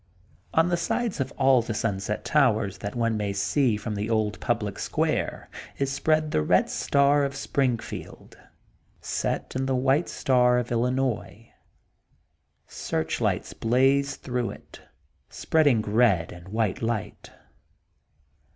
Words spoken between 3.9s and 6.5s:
the old public square is spread the